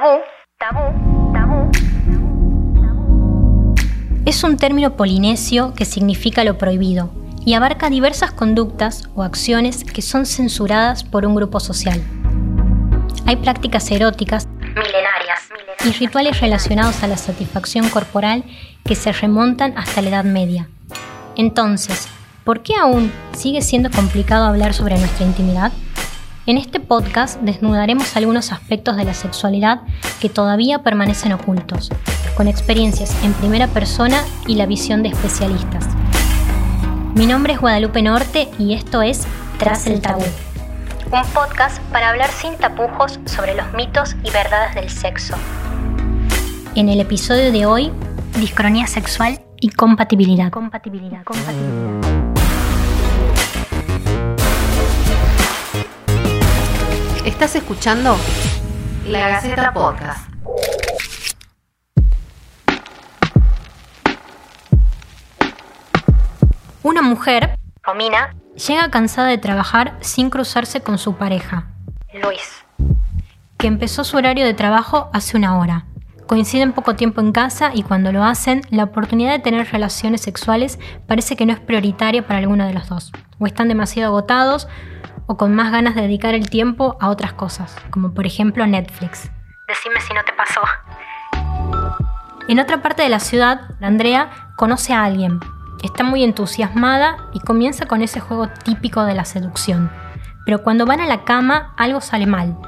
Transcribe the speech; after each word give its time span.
Tabú, 0.00 0.22
tabú, 0.58 1.32
tabú. 1.34 1.70
Es 4.24 4.42
un 4.44 4.56
término 4.56 4.96
polinesio 4.96 5.74
que 5.74 5.84
significa 5.84 6.42
lo 6.42 6.56
prohibido 6.56 7.10
y 7.44 7.52
abarca 7.52 7.90
diversas 7.90 8.30
conductas 8.30 9.10
o 9.14 9.22
acciones 9.22 9.84
que 9.84 10.00
son 10.00 10.24
censuradas 10.24 11.04
por 11.04 11.26
un 11.26 11.34
grupo 11.34 11.60
social. 11.60 12.00
Hay 13.26 13.36
prácticas 13.36 13.90
eróticas 13.90 14.48
milenarias 14.60 15.50
y 15.84 15.92
rituales 15.92 16.40
relacionados 16.40 17.02
a 17.02 17.06
la 17.06 17.18
satisfacción 17.18 17.90
corporal 17.90 18.44
que 18.86 18.94
se 18.94 19.12
remontan 19.12 19.76
hasta 19.76 20.00
la 20.00 20.08
Edad 20.08 20.24
Media. 20.24 20.70
Entonces, 21.36 22.08
¿por 22.44 22.62
qué 22.62 22.74
aún 22.74 23.12
sigue 23.36 23.60
siendo 23.60 23.90
complicado 23.90 24.46
hablar 24.46 24.72
sobre 24.72 24.98
nuestra 24.98 25.26
intimidad? 25.26 25.72
En 26.46 26.56
este 26.56 26.80
podcast 26.80 27.38
desnudaremos 27.42 28.16
algunos 28.16 28.50
aspectos 28.50 28.96
de 28.96 29.04
la 29.04 29.12
sexualidad 29.12 29.82
que 30.20 30.30
todavía 30.30 30.82
permanecen 30.82 31.32
ocultos, 31.32 31.90
con 32.34 32.48
experiencias 32.48 33.14
en 33.22 33.34
primera 33.34 33.66
persona 33.68 34.22
y 34.46 34.54
la 34.54 34.64
visión 34.64 35.02
de 35.02 35.10
especialistas. 35.10 35.86
Mi 37.14 37.26
nombre 37.26 37.52
es 37.52 37.60
Guadalupe 37.60 38.00
Norte 38.00 38.48
y 38.58 38.72
esto 38.72 39.02
es 39.02 39.26
Tras 39.58 39.86
el 39.86 40.00
Tabú, 40.00 40.24
un 41.12 41.22
podcast 41.34 41.78
para 41.92 42.08
hablar 42.08 42.30
sin 42.30 42.56
tapujos 42.56 43.20
sobre 43.26 43.54
los 43.54 43.70
mitos 43.74 44.16
y 44.24 44.30
verdades 44.30 44.74
del 44.74 44.88
sexo. 44.88 45.34
En 46.74 46.88
el 46.88 47.00
episodio 47.00 47.52
de 47.52 47.66
hoy, 47.66 47.92
discronía 48.38 48.86
sexual 48.86 49.40
y 49.60 49.70
compatibilidad. 49.70 50.50
Compatibilidad. 50.50 51.22
Estás 57.40 57.56
escuchando 57.56 58.18
La 59.06 59.30
Gaceta 59.30 59.72
Podcast. 59.72 60.28
Una 66.82 67.00
mujer, 67.00 67.56
Romina, 67.82 68.34
llega 68.56 68.90
cansada 68.90 69.28
de 69.28 69.38
trabajar 69.38 69.96
sin 70.02 70.28
cruzarse 70.28 70.82
con 70.82 70.98
su 70.98 71.14
pareja, 71.14 71.68
Luis, 72.12 72.62
que 73.56 73.68
empezó 73.68 74.04
su 74.04 74.18
horario 74.18 74.44
de 74.44 74.52
trabajo 74.52 75.08
hace 75.14 75.38
una 75.38 75.58
hora. 75.58 75.86
Coinciden 76.26 76.74
poco 76.74 76.94
tiempo 76.94 77.22
en 77.22 77.32
casa 77.32 77.70
y 77.72 77.84
cuando 77.84 78.12
lo 78.12 78.22
hacen, 78.22 78.60
la 78.68 78.84
oportunidad 78.84 79.32
de 79.32 79.38
tener 79.38 79.66
relaciones 79.72 80.20
sexuales 80.20 80.78
parece 81.06 81.36
que 81.36 81.46
no 81.46 81.54
es 81.54 81.60
prioritaria 81.60 82.20
para 82.26 82.40
alguno 82.40 82.66
de 82.66 82.74
los 82.74 82.90
dos. 82.90 83.12
O 83.38 83.46
están 83.46 83.68
demasiado 83.68 84.10
agotados 84.10 84.68
o 85.26 85.36
con 85.36 85.54
más 85.54 85.72
ganas 85.72 85.94
de 85.94 86.02
dedicar 86.02 86.34
el 86.34 86.50
tiempo 86.50 86.96
a 87.00 87.08
otras 87.08 87.32
cosas, 87.32 87.76
como 87.90 88.14
por 88.14 88.26
ejemplo 88.26 88.66
Netflix. 88.66 89.30
Decime 89.68 90.00
si 90.00 90.14
no 90.14 90.20
te 90.24 90.32
pasó. 90.32 90.60
En 92.48 92.58
otra 92.58 92.82
parte 92.82 93.02
de 93.02 93.08
la 93.08 93.20
ciudad, 93.20 93.60
Andrea 93.80 94.30
conoce 94.56 94.92
a 94.92 95.04
alguien, 95.04 95.38
está 95.82 96.02
muy 96.02 96.24
entusiasmada 96.24 97.16
y 97.32 97.40
comienza 97.40 97.86
con 97.86 98.02
ese 98.02 98.20
juego 98.20 98.48
típico 98.64 99.04
de 99.04 99.14
la 99.14 99.24
seducción. 99.24 99.90
Pero 100.44 100.62
cuando 100.62 100.86
van 100.86 101.00
a 101.00 101.06
la 101.06 101.24
cama 101.24 101.74
algo 101.76 102.00
sale 102.00 102.26
mal. 102.26 102.58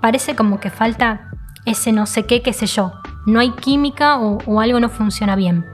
Parece 0.00 0.34
como 0.34 0.58
que 0.58 0.70
falta 0.70 1.30
ese 1.64 1.92
no 1.92 2.06
sé 2.06 2.26
qué, 2.26 2.42
qué 2.42 2.52
sé 2.52 2.66
yo. 2.66 2.92
No 3.26 3.38
hay 3.38 3.52
química 3.52 4.18
o, 4.18 4.38
o 4.46 4.60
algo 4.60 4.80
no 4.80 4.88
funciona 4.88 5.36
bien. 5.36 5.64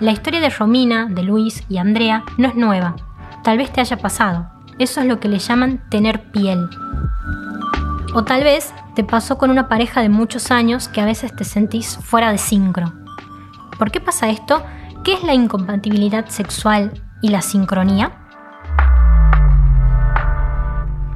La 0.00 0.12
historia 0.12 0.40
de 0.40 0.50
Romina, 0.50 1.06
de 1.06 1.22
Luis 1.22 1.64
y 1.68 1.78
Andrea 1.78 2.24
no 2.36 2.48
es 2.48 2.54
nueva. 2.54 2.96
Tal 3.42 3.56
vez 3.56 3.72
te 3.72 3.80
haya 3.80 3.96
pasado. 3.96 4.49
Eso 4.80 5.02
es 5.02 5.06
lo 5.06 5.20
que 5.20 5.28
le 5.28 5.38
llaman 5.38 5.82
tener 5.90 6.30
piel. 6.32 6.66
O 8.14 8.24
tal 8.24 8.42
vez 8.42 8.72
te 8.94 9.04
pasó 9.04 9.36
con 9.36 9.50
una 9.50 9.68
pareja 9.68 10.00
de 10.00 10.08
muchos 10.08 10.50
años 10.50 10.88
que 10.88 11.02
a 11.02 11.04
veces 11.04 11.36
te 11.36 11.44
sentís 11.44 11.98
fuera 11.98 12.32
de 12.32 12.38
sincro. 12.38 12.90
¿Por 13.78 13.90
qué 13.90 14.00
pasa 14.00 14.30
esto? 14.30 14.64
¿Qué 15.04 15.12
es 15.12 15.22
la 15.22 15.34
incompatibilidad 15.34 16.28
sexual 16.28 16.94
y 17.20 17.28
la 17.28 17.42
sincronía? 17.42 18.16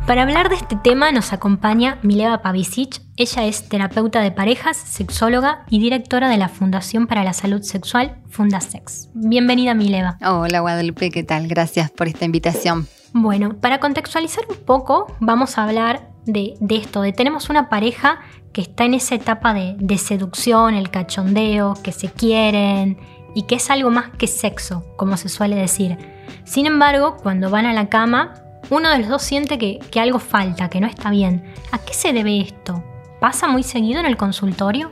Para 0.06 0.24
hablar 0.24 0.50
de 0.50 0.56
este 0.56 0.76
tema 0.76 1.10
nos 1.10 1.32
acompaña 1.32 1.98
Mileva 2.02 2.42
Pavicic. 2.42 3.00
Ella 3.16 3.44
es 3.46 3.66
terapeuta 3.70 4.20
de 4.20 4.30
parejas, 4.30 4.76
sexóloga 4.76 5.64
y 5.70 5.78
directora 5.78 6.28
de 6.28 6.36
la 6.36 6.50
Fundación 6.50 7.06
para 7.06 7.24
la 7.24 7.32
Salud 7.32 7.62
Sexual, 7.62 8.20
Fundasex. 8.28 9.08
Bienvenida 9.14 9.72
Mileva. 9.72 10.18
Hola 10.20 10.60
Guadalupe, 10.60 11.10
¿qué 11.10 11.22
tal? 11.22 11.48
Gracias 11.48 11.90
por 11.90 12.08
esta 12.08 12.26
invitación. 12.26 12.86
Bueno, 13.16 13.54
para 13.60 13.78
contextualizar 13.78 14.44
un 14.50 14.56
poco, 14.56 15.06
vamos 15.20 15.56
a 15.56 15.62
hablar 15.62 16.10
de, 16.26 16.56
esto, 16.68 17.00
de 17.00 17.12
tenemos 17.12 17.48
una 17.48 17.68
pareja 17.68 18.18
que 18.52 18.60
está 18.60 18.86
en 18.86 18.94
esa 18.94 19.14
etapa 19.14 19.54
de, 19.54 19.98
seducción, 19.98 20.74
el 20.74 20.90
cachondeo, 20.90 21.74
que 21.80 21.92
se 21.92 22.10
quieren 22.10 22.98
y 23.32 23.44
que 23.44 23.54
es 23.54 23.70
algo 23.70 23.90
más 23.90 24.10
que 24.18 24.26
sexo, 24.26 24.84
como 24.96 25.16
se 25.16 25.28
suele 25.28 25.54
decir. 25.54 25.96
Sin 26.42 26.66
embargo, 26.66 27.16
cuando 27.22 27.50
van 27.50 27.66
a 27.66 27.72
la 27.72 27.88
cama, 27.88 28.34
uno 28.68 28.90
de 28.90 28.98
los 28.98 29.08
dos 29.08 29.22
siente 29.22 29.58
que, 29.58 29.78
que, 29.92 30.00
algo 30.00 30.18
falta, 30.18 30.68
que 30.68 30.80
no 30.80 30.88
está 30.88 31.10
bien. 31.10 31.54
¿A 31.70 31.78
qué 31.78 31.94
se 31.94 32.12
debe 32.12 32.40
esto? 32.40 32.82
¿Pasa 33.20 33.46
muy 33.46 33.62
seguido 33.62 34.00
en 34.00 34.06
el 34.06 34.16
consultorio? 34.16 34.90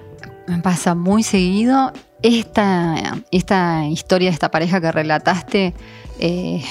Pasa 0.62 0.94
muy 0.94 1.24
seguido. 1.24 1.92
Esta, 2.22 3.86
historia 3.88 4.28
de 4.28 4.34
esta 4.34 4.50
pareja 4.50 4.80
que 4.80 4.92
relataste, 4.92 5.74
eh, 6.18 6.62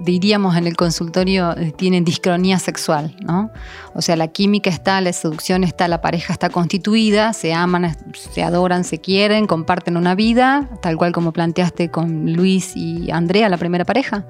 diríamos 0.00 0.56
en 0.56 0.66
el 0.66 0.76
consultorio, 0.76 1.56
eh, 1.56 1.72
tienen 1.76 2.04
discronía 2.04 2.58
sexual, 2.58 3.16
¿no? 3.20 3.50
O 3.94 4.02
sea, 4.02 4.16
la 4.16 4.28
química 4.28 4.70
está, 4.70 5.00
la 5.00 5.12
seducción 5.12 5.64
está, 5.64 5.88
la 5.88 6.00
pareja 6.00 6.32
está 6.32 6.50
constituida, 6.50 7.32
se 7.32 7.52
aman, 7.52 7.96
se 8.14 8.42
adoran, 8.42 8.84
se 8.84 9.00
quieren, 9.00 9.46
comparten 9.46 9.96
una 9.96 10.14
vida, 10.14 10.70
tal 10.82 10.96
cual 10.96 11.12
como 11.12 11.32
planteaste 11.32 11.90
con 11.90 12.32
Luis 12.32 12.76
y 12.76 13.10
Andrea, 13.10 13.48
la 13.48 13.58
primera 13.58 13.84
pareja 13.84 14.26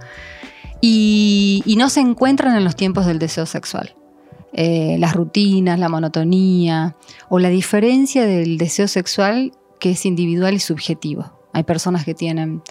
y, 0.83 1.75
no 1.79 1.89
se 1.89 2.01
encuentran 2.01 2.57
en 2.57 2.65
los 2.65 2.77
tiempos 2.77 3.07
del 3.07 3.19
deseo 3.19 3.47
sexual. 3.47 3.95
Eh, 4.53 4.97
las 4.99 5.15
rutinas, 5.15 5.79
la 5.79 5.89
monotonía 5.89 6.97
o 7.31 7.39
la 7.39 7.49
diferencia 7.49 8.27
del 8.27 8.59
deseo 8.59 8.87
sexual 8.87 9.53
que 9.83 9.91
es 9.91 10.07
individual 10.07 10.55
y 10.55 10.61
subjetivo. 10.61 11.33
Hay 11.53 11.65
personas 11.65 12.05
que 12.05 12.15
tienen 12.15 12.63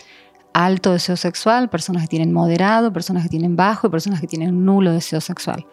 alto 0.53 0.93
deseo 0.93 1.17
sexual, 1.17 1.69
personas 1.69 2.03
que 2.03 2.07
tienen 2.07 2.31
moderado, 2.31 2.93
personas 2.93 3.23
que 3.23 3.29
tienen 3.29 3.57
bajo 3.57 3.87
y 3.87 3.89
personas 3.89 4.21
que 4.21 4.27
tienen 4.27 4.63
nulo 4.63 4.93
deseo 4.93 5.19
sexual. 5.19 5.67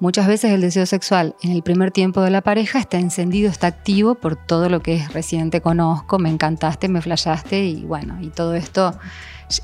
Muchas 0.00 0.26
veces 0.26 0.52
el 0.52 0.60
deseo 0.60 0.86
sexual 0.86 1.36
en 1.42 1.52
el 1.52 1.62
primer 1.62 1.90
tiempo 1.90 2.20
de 2.20 2.30
la 2.30 2.42
pareja 2.42 2.80
está 2.80 2.98
encendido, 2.98 3.48
está 3.48 3.68
activo 3.68 4.16
por 4.16 4.34
todo 4.36 4.68
lo 4.68 4.80
que 4.80 4.94
es 4.94 5.12
recién 5.12 5.50
te 5.50 5.60
conozco, 5.60 6.18
me 6.18 6.28
encantaste, 6.30 6.88
me 6.88 7.00
flayaste 7.00 7.64
y 7.64 7.84
bueno, 7.84 8.18
y 8.20 8.28
todo 8.28 8.54
esto 8.54 8.98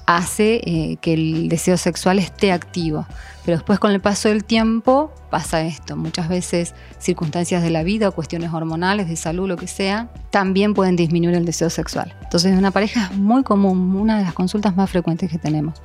hace 0.07 0.61
eh, 0.65 0.99
que 1.01 1.15
el 1.15 1.49
deseo 1.49 1.77
sexual 1.77 2.19
esté 2.19 2.53
activo. 2.53 3.07
Pero 3.45 3.57
después 3.57 3.79
con 3.79 3.91
el 3.91 4.01
paso 4.01 4.29
del 4.29 4.45
tiempo 4.45 5.13
pasa 5.31 5.63
esto. 5.63 5.97
Muchas 5.97 6.29
veces 6.29 6.75
circunstancias 6.99 7.63
de 7.63 7.71
la 7.71 7.83
vida, 7.83 8.11
cuestiones 8.11 8.53
hormonales, 8.53 9.09
de 9.09 9.17
salud, 9.17 9.49
lo 9.49 9.57
que 9.57 9.67
sea, 9.67 10.11
también 10.31 10.75
pueden 10.75 10.97
disminuir 10.97 11.35
el 11.35 11.45
deseo 11.45 11.71
sexual. 11.71 12.15
Entonces 12.23 12.53
en 12.53 12.59
una 12.59 12.71
pareja 12.71 13.09
es 13.11 13.17
muy 13.17 13.43
común, 13.43 13.97
una 13.97 14.19
de 14.19 14.25
las 14.25 14.35
consultas 14.35 14.77
más 14.77 14.91
frecuentes 14.91 15.31
que 15.31 15.39
tenemos, 15.39 15.83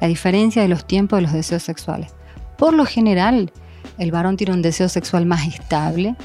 la 0.00 0.06
diferencia 0.06 0.62
de 0.62 0.68
los 0.68 0.86
tiempos 0.86 1.16
de 1.16 1.22
los 1.22 1.32
deseos 1.32 1.62
sexuales. 1.62 2.14
Por 2.56 2.74
lo 2.74 2.84
general, 2.84 3.52
el 3.96 4.10
varón 4.10 4.36
tiene 4.36 4.52
un 4.52 4.62
deseo 4.62 4.88
sexual 4.88 5.26
más 5.26 5.46
estable, 5.46 6.16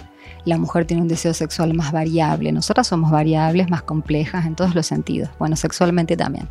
la 0.45 0.57
mujer 0.57 0.85
tiene 0.85 1.01
un 1.01 1.07
deseo 1.07 1.33
sexual 1.33 1.73
más 1.73 1.91
variable. 1.91 2.51
Nosotras 2.51 2.87
somos 2.87 3.11
variables, 3.11 3.69
más 3.69 3.83
complejas 3.83 4.45
en 4.45 4.55
todos 4.55 4.75
los 4.75 4.85
sentidos. 4.85 5.29
Bueno, 5.39 5.55
sexualmente 5.55 6.17
también. 6.17 6.49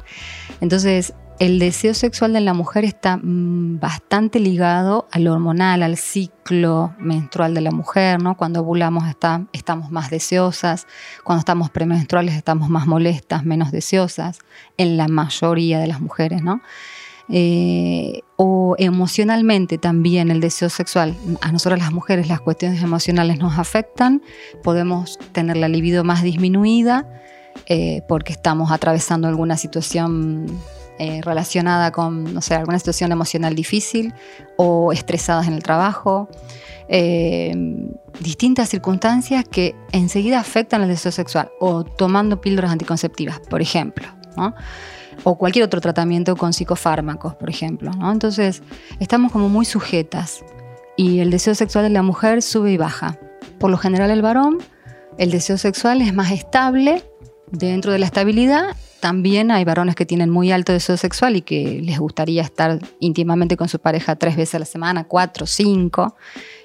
Entonces, 0.61 1.13
el 1.39 1.59
deseo 1.59 1.93
sexual 1.93 2.33
de 2.33 2.41
la 2.41 2.55
mujer 2.55 2.85
está 2.85 3.17
mm, 3.17 3.81
bastante 3.81 4.39
ligado 4.39 5.09
al 5.11 5.27
hormonal, 5.27 5.83
al 5.83 5.97
ciclo 5.97 6.95
menstrual 6.99 7.53
de 7.55 7.61
la 7.61 7.71
mujer, 7.71 8.23
¿no? 8.23 8.37
Cuando 8.37 8.61
ovulamos 8.61 9.09
está, 9.09 9.47
estamos 9.53 9.91
más 9.91 10.09
deseosas, 10.09 10.87
cuando 11.25 11.41
estamos 11.41 11.71
premenstruales 11.71 12.35
estamos 12.35 12.69
más 12.69 12.87
molestas, 12.87 13.45
menos 13.45 13.73
deseosas, 13.73 14.39
en 14.77 14.97
la 14.97 15.09
mayoría 15.09 15.81
de 15.81 15.89
las 15.89 16.01
mujeres, 16.01 16.43
¿no? 16.43 16.63
Eh, 17.35 18.21
o 18.37 18.75
emocionalmente 18.77 19.79
también 19.79 20.31
el 20.31 20.41
deseo 20.41 20.69
sexual. 20.69 21.17
A 21.41 21.51
nosotros 21.51 21.79
las 21.79 21.91
mujeres 21.91 22.29
las 22.29 22.43
cuestiones 22.43 22.83
emocionales 22.83 23.39
nos 23.39 23.59
afectan, 23.59 24.21
podemos 24.63 25.19
tener 25.33 25.57
la 25.57 25.69
libido 25.69 26.05
más 26.05 26.23
disminuida 26.23 27.09
eh, 27.67 28.03
porque 28.07 28.35
estamos 28.35 28.71
atravesando 28.71 29.29
alguna 29.29 29.57
situación 29.57 30.45
eh, 30.99 31.23
relacionada 31.23 31.91
con, 31.91 32.35
no 32.35 32.43
sé, 32.43 32.55
alguna 32.55 32.79
situación 32.79 33.13
emocional 33.13 33.55
difícil 33.55 34.13
o 34.59 34.93
estresadas 34.93 35.47
en 35.47 35.55
el 35.55 35.63
trabajo. 35.63 36.29
distintas 38.21 38.69
circunstancias 38.69 39.47
que 39.51 39.75
enseguida 39.93 40.39
afectan 40.39 40.83
el 40.83 40.89
deseo 40.89 41.13
sexual 41.13 41.51
o 41.61 41.83
tomando 41.85 42.43
píldoras 42.43 42.73
anticonceptivas, 42.73 43.41
por 43.41 43.63
ejemplo. 43.63 44.07
¿no? 44.37 44.55
O 45.25 45.37
cualquier 45.37 45.65
otro 45.65 45.81
tratamiento 45.81 46.37
con 46.37 46.53
psicofármacos, 46.53 47.35
por 47.35 47.51
ejemplo. 47.51 47.91
Entonces, 48.11 48.63
estamos 49.01 49.33
como 49.33 49.49
muy 49.49 49.65
sujetas 49.65 50.45
y 50.97 51.21
el 51.21 51.31
deseo 51.31 51.55
sexual 51.55 51.85
de 51.85 51.91
la 51.91 52.03
mujer 52.03 52.43
sube 52.43 52.73
y 52.73 52.77
baja. 52.77 53.19
Por 53.59 53.71
lo 53.71 53.77
general 53.77 54.11
el 54.11 54.23
varón 54.23 54.59
El 55.19 55.31
deseo 55.31 55.59
sexual 55.59 56.01
es 56.01 56.15
más 56.15 56.31
estable. 56.33 57.03
Dentro 57.51 57.93
de 57.93 57.99
la 57.99 58.07
estabilidad 58.07 58.77
también 59.01 59.51
hay 59.51 59.65
varones 59.65 59.97
que 59.97 60.07
tienen 60.07 60.31
muy 60.31 60.53
alto 60.53 60.73
deseo 60.73 60.97
sexual 60.97 61.35
y 61.35 61.43
que 61.43 61.81
les 61.83 61.99
gustaría 61.99 62.41
estar 62.43 62.79
íntimamente 63.01 63.57
con 63.57 63.69
su 63.69 63.81
pareja 63.81 64.15
tres 64.15 64.37
veces 64.37 64.55
a 64.55 64.59
la 64.61 64.65
semana, 64.65 65.05
cuatro, 65.05 65.45
cinco. 65.45 66.15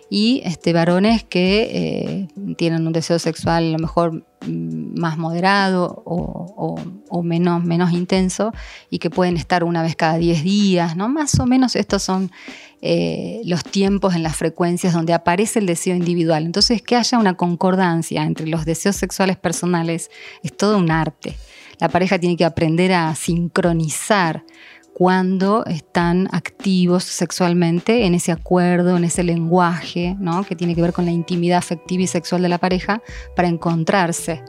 Y 0.09 0.41
este, 0.45 0.71
varones 0.71 1.23
que 1.23 1.69
eh, 1.71 2.55
tienen 2.55 2.87
un 2.87 2.93
deseo 2.93 3.19
sexual 3.19 3.65
a 3.65 3.71
lo 3.71 3.79
mejor 3.79 4.25
mm, 4.45 4.99
más 4.99 5.17
moderado 5.17 6.01
o, 6.05 7.23
menos, 7.23 7.63
menos 7.63 7.91
intenso 7.91 8.53
y 8.89 8.99
que 8.99 9.09
pueden 9.09 9.35
estar 9.35 9.63
una 9.63 9.81
vez 9.81 9.95
cada 9.95 10.17
diez 10.17 10.43
días, 10.43 10.95
¿no? 10.95 11.09
Más 11.09 11.37
o 11.39 11.45
menos 11.45 11.75
estos 11.75 12.03
son 12.03 12.31
eh, 12.81 13.41
los 13.43 13.63
tiempos 13.63 14.15
en 14.15 14.23
las 14.23 14.35
frecuencias 14.35 14.93
donde 14.93 15.13
aparece 15.13 15.59
el 15.59 15.65
deseo 15.65 15.95
individual. 15.95 16.45
Entonces, 16.45 16.81
que 16.81 16.95
haya 16.95 17.17
una 17.17 17.33
concordancia 17.35 18.23
entre 18.23 18.47
los 18.47 18.65
deseos 18.65 18.95
sexuales 18.95 19.35
personales 19.35 20.09
es 20.43 20.55
todo 20.55 20.77
un 20.77 20.91
arte. 20.91 21.35
La 21.79 21.89
pareja 21.89 22.17
tiene 22.17 22.37
que 22.37 22.45
aprender 22.45 22.93
a 22.93 23.13
sincronizar 23.15 24.43
cuando 24.97 25.63
están 25.67 26.27
activos 26.31 27.03
sexualmente 27.03 28.07
en 28.07 28.15
ese 28.15 28.31
acuerdo, 28.31 28.97
en 28.97 29.03
ese 29.03 29.21
lenguaje, 29.21 30.15
¿no? 30.19 30.43
que 30.43 30.55
tiene 30.55 30.73
que 30.73 30.81
ver 30.81 30.91
con 30.91 31.05
la 31.05 31.11
intimidad 31.11 31.59
afectiva 31.59 32.01
y 32.01 32.07
sexual 32.07 32.41
de 32.41 32.49
la 32.49 32.57
pareja, 32.57 33.03
para 33.35 33.47
encontrarse. 33.47 34.41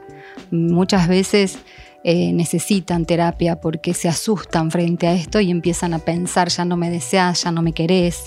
Muchas 0.49 1.07
veces 1.07 1.59
eh, 2.03 2.33
necesitan 2.33 3.05
terapia 3.05 3.61
porque 3.61 3.93
se 3.93 4.09
asustan 4.09 4.71
frente 4.71 5.05
a 5.05 5.13
esto 5.13 5.39
y 5.39 5.51
empiezan 5.51 5.93
a 5.93 5.99
pensar, 5.99 6.49
ya 6.49 6.65
no 6.65 6.77
me 6.77 6.89
deseas, 6.89 7.43
ya 7.43 7.51
no 7.51 7.61
me 7.61 7.73
querés. 7.73 8.23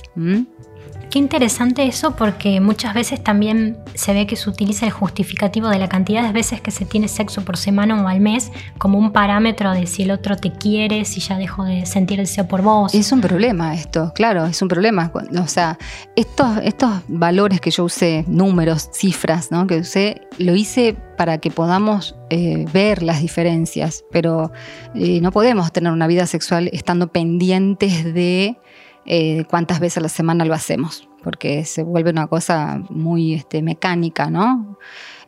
Qué 1.13 1.19
interesante 1.19 1.87
eso 1.87 2.17
porque 2.17 2.59
muchas 2.63 2.95
veces 2.95 3.23
también 3.23 3.77
se 3.93 4.15
ve 4.15 4.27
que 4.27 4.35
se 4.35 4.49
utiliza 4.49 4.87
el 4.87 4.93
justificativo 4.93 5.69
de 5.69 5.79
la 5.79 5.87
cantidad 5.87 6.23
de 6.23 6.33
veces 6.33 6.63
que 6.63 6.71
se 6.71 6.87
tiene 6.87 7.07
sexo 7.07 7.45
por 7.45 7.59
semana 7.59 8.03
o 8.03 8.09
al 8.09 8.21
mes 8.21 8.51
como 8.79 8.99
un 8.99 9.13
parámetro 9.13 9.73
de 9.73 9.87
si 9.87 10.05
el 10.05 10.11
otro 10.11 10.37
te 10.37 10.51
quiere, 10.51 11.05
si 11.05 11.21
ya 11.21 11.37
dejó 11.37 11.65
de 11.65 11.85
sentir 11.85 12.19
el 12.19 12.25
deseo 12.25 12.49
por 12.49 12.63
vos. 12.63 12.95
Es 12.95 13.13
un 13.13 13.21
problema 13.21 13.75
esto, 13.75 14.11
claro, 14.15 14.47
es 14.47 14.63
un 14.63 14.69
problema. 14.69 15.13
O 15.39 15.47
sea, 15.49 15.79
estos, 16.17 16.57
estos 16.63 16.91
valores 17.09 17.61
que 17.61 17.71
yo 17.71 17.85
usé, 17.85 18.25
números, 18.27 18.89
cifras, 18.95 19.51
¿no? 19.51 19.67
que 19.67 19.81
usé, 19.81 20.23
lo 20.39 20.55
hice 20.55 20.97
para 21.19 21.37
que 21.37 21.51
podamos 21.51 22.17
eh, 22.31 22.65
ver 22.73 23.03
las 23.03 23.21
diferencias, 23.21 24.03
pero 24.11 24.51
eh, 24.95 25.21
no 25.21 25.31
podemos 25.31 25.73
tener 25.73 25.93
una 25.93 26.07
vida 26.07 26.27
sexual 26.27 26.71
estando 26.73 27.13
pendientes 27.13 28.03
de 28.15 28.57
eh, 29.05 29.45
cuántas 29.49 29.81
veces 29.81 29.99
a 29.99 30.01
la 30.01 30.09
semana 30.09 30.45
lo 30.45 30.55
hacemos, 30.55 31.09
porque 31.23 31.65
se 31.65 31.83
vuelve 31.83 32.11
una 32.11 32.27
cosa 32.27 32.83
muy 32.89 33.35
este, 33.35 33.63
mecánica, 33.63 34.31
¿no? 34.31 34.79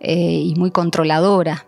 Eh, 0.01 0.43
y 0.45 0.55
muy 0.57 0.71
controladora. 0.71 1.67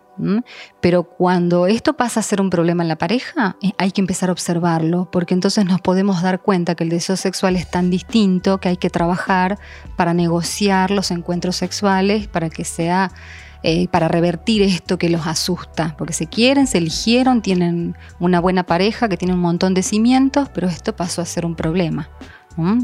Pero 0.81 1.03
cuando 1.03 1.67
esto 1.67 1.95
pasa 1.95 2.21
a 2.21 2.23
ser 2.23 2.41
un 2.41 2.49
problema 2.49 2.83
en 2.83 2.89
la 2.89 2.97
pareja, 2.97 3.55
eh, 3.61 3.71
hay 3.77 3.91
que 3.91 4.01
empezar 4.01 4.29
a 4.29 4.31
observarlo, 4.31 5.09
porque 5.11 5.33
entonces 5.33 5.65
nos 5.65 5.81
podemos 5.81 6.21
dar 6.21 6.41
cuenta 6.41 6.75
que 6.75 6.83
el 6.83 6.89
deseo 6.89 7.15
sexual 7.15 7.55
es 7.55 7.69
tan 7.69 7.89
distinto 7.89 8.59
que 8.59 8.69
hay 8.69 8.77
que 8.77 8.89
trabajar 8.89 9.59
para 9.95 10.13
negociar 10.13 10.91
los 10.91 11.11
encuentros 11.11 11.55
sexuales, 11.55 12.27
para 12.27 12.49
que 12.49 12.65
sea 12.65 13.11
eh, 13.63 13.87
para 13.87 14.07
revertir 14.07 14.61
esto 14.61 14.97
que 14.97 15.09
los 15.09 15.27
asusta, 15.27 15.95
porque 15.97 16.13
se 16.13 16.27
quieren, 16.27 16.67
se 16.67 16.77
eligieron, 16.77 17.41
tienen 17.41 17.95
una 18.19 18.39
buena 18.39 18.63
pareja 18.63 19.09
que 19.09 19.17
tiene 19.17 19.33
un 19.33 19.39
montón 19.39 19.73
de 19.73 19.83
cimientos, 19.83 20.49
pero 20.53 20.67
esto 20.67 20.95
pasó 20.95 21.21
a 21.21 21.25
ser 21.25 21.45
un 21.45 21.55
problema. 21.55 22.09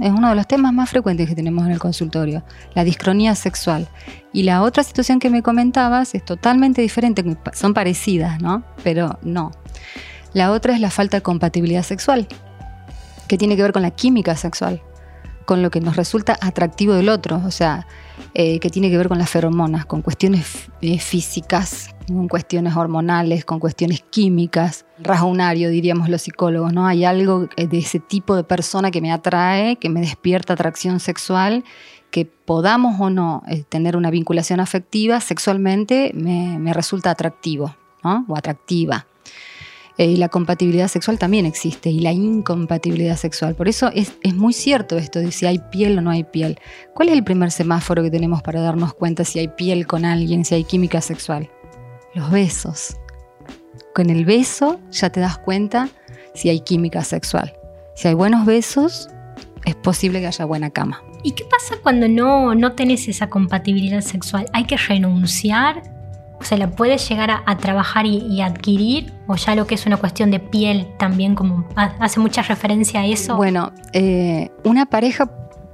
Es 0.02 0.12
uno 0.12 0.30
de 0.30 0.36
los 0.36 0.46
temas 0.46 0.72
más 0.72 0.92
frecuentes 0.92 1.28
que 1.28 1.34
tenemos 1.34 1.66
en 1.66 1.72
el 1.72 1.80
consultorio, 1.80 2.44
la 2.76 2.84
discronía 2.84 3.34
sexual. 3.34 3.90
Y 4.32 4.44
la 4.44 4.62
otra 4.62 4.84
situación 4.84 5.18
que 5.18 5.32
me 5.32 5.42
comentabas 5.42 6.14
es 6.14 6.24
totalmente 6.24 6.84
diferente, 6.84 7.26
son 7.54 7.74
parecidas, 7.74 8.40
¿no? 8.40 8.64
Pero 8.84 9.18
no. 9.24 9.52
La 10.34 10.52
otra 10.52 10.76
es 10.76 10.80
la 10.80 10.92
falta 10.92 11.18
de 11.18 11.24
compatibilidad 11.24 11.82
sexual, 11.82 12.28
que 13.28 13.40
tiene 13.40 13.56
que 13.56 13.64
ver 13.64 13.74
con 13.74 13.82
la 13.82 13.90
química 13.90 14.36
sexual 14.36 14.80
con 15.46 15.62
lo 15.62 15.72
que 15.72 15.82
nos 15.82 15.96
resulta 15.96 16.38
atractivo 16.42 16.94
del 16.94 17.10
otro, 17.10 17.42
o 17.46 17.52
sea, 17.52 17.88
eh, 18.34 18.60
que 18.60 18.70
tiene 18.70 18.90
que 18.90 18.98
ver 18.98 19.10
con 19.10 19.18
las 19.18 19.30
feromonas, 19.30 19.86
con 19.86 20.02
cuestiones 20.02 20.70
eh, 20.82 21.00
físicas, 21.00 21.96
con 22.08 22.28
cuestiones 22.28 22.76
hormonales, 22.76 23.46
con 23.46 23.60
cuestiones 23.60 24.02
químicas, 24.10 24.86
rajonario 25.00 25.70
diríamos 25.70 26.10
los 26.10 26.24
psicólogos, 26.24 26.74
¿no? 26.74 26.88
Hay 26.88 27.06
algo 27.06 27.48
eh, 27.56 27.68
de 27.68 27.78
ese 27.78 28.00
tipo 28.00 28.36
de 28.36 28.44
persona 28.44 28.92
que 28.92 29.02
me 29.02 29.12
atrae, 29.12 29.76
que 29.76 29.90
me 29.90 30.02
despierta 30.02 30.54
atracción 30.54 31.00
sexual, 31.00 31.64
que 32.10 32.26
podamos 32.26 33.00
o 33.00 33.10
no 33.10 33.44
tener 33.70 33.98
una 33.98 34.12
vinculación 34.12 34.60
afectiva, 34.60 35.20
sexualmente 35.20 36.12
me, 36.14 36.60
me 36.60 36.74
resulta 36.74 37.12
atractivo, 37.12 37.76
¿no? 38.04 38.26
O 38.28 38.36
atractiva. 38.36 39.08
Eh, 39.98 40.08
y 40.08 40.18
la 40.18 40.30
compatibilidad 40.30 40.88
sexual 40.88 41.20
también 41.20 41.46
existe 41.46 41.90
y 41.90 42.00
la 42.00 42.12
incompatibilidad 42.12 43.16
sexual. 43.16 43.54
Por 43.56 43.68
eso 43.68 43.92
es, 43.94 44.12
muy 44.34 44.54
cierto 44.54 44.98
esto 44.98 45.20
de 45.20 45.32
si 45.32 45.46
hay 45.46 45.60
piel 45.72 45.98
o 46.00 46.02
no 46.02 46.10
hay 46.10 46.24
piel. 46.24 46.60
¿Cuál 46.96 47.10
es 47.10 47.16
el 47.16 47.24
primer 47.24 47.52
semáforo 47.52 48.02
que 48.02 48.10
tenemos 48.10 48.42
para 48.42 48.62
darnos 48.62 48.94
cuenta 48.96 49.24
si 49.24 49.40
hay 49.40 49.50
piel 49.50 49.86
con 49.86 50.04
alguien, 50.04 50.46
si 50.46 50.56
hay 50.56 50.64
química 50.64 51.00
sexual? 51.00 51.50
Los 52.16 52.32
besos. 52.32 52.98
Con 53.94 54.10
el 54.10 54.26
beso 54.26 54.80
ya 54.92 55.12
te 55.12 55.20
das 55.20 55.38
cuenta 55.38 55.90
si 56.34 56.50
hay 56.50 56.62
química 56.62 57.04
sexual. 57.04 57.54
Si 57.96 58.08
hay 58.08 58.16
buenos 58.16 58.48
besos, 58.48 59.10
es 59.66 59.76
posible 59.76 60.20
que 60.20 60.28
haya 60.28 60.46
buena 60.46 60.72
cama. 60.72 61.04
¿Y 61.22 61.34
qué 61.34 61.44
pasa 61.46 61.76
cuando 61.82 62.08
no, 62.08 62.56
no 62.56 62.74
tenés 62.74 63.08
esa 63.08 63.30
compatibilidad 63.30 64.02
sexual? 64.02 64.48
¿Hay 64.54 64.66
que 64.66 64.76
renunciar 64.76 65.93
¿Se 66.44 66.58
la 66.58 66.70
puede 66.72 66.98
llegar 66.98 67.32
a, 67.32 67.58
trabajar 67.58 68.06
y, 68.06 68.42
adquirir? 68.42 69.14
¿O 69.28 69.36
ya 69.36 69.56
lo 69.56 69.66
que 69.66 69.76
es 69.76 69.86
una 69.86 69.98
cuestión 69.98 70.32
de 70.32 70.40
piel 70.40 70.88
también, 70.98 71.36
como 71.36 71.68
hace 71.76 72.20
mucha 72.20 72.42
referencia 72.42 73.02
a 73.02 73.06
eso? 73.06 73.36
Bueno, 73.36 73.72
eh, 73.94 74.50
una 74.64 74.86
pareja 74.86 75.30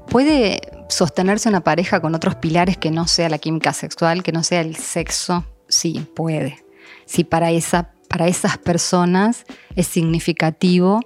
puede 0.08 0.62
sostenerse 0.90 1.50
una 1.50 1.62
pareja 1.62 2.02
con 2.02 2.16
otros 2.16 2.36
pilares 2.36 2.78
que 2.78 2.92
no 2.92 3.08
sea 3.08 3.30
la 3.30 3.38
química 3.38 3.74
sexual, 3.74 4.24
que 4.24 4.32
no 4.32 4.44
sea 4.44 4.62
el 4.62 4.76
sexo, 4.76 5.46
sí, 5.68 6.06
puede. 6.16 6.64
Si 7.06 7.24
para, 7.24 7.52
esa, 7.52 7.92
para 8.08 8.28
esas 8.28 8.58
personas 8.58 9.46
es 9.76 9.88
significativo 9.88 11.00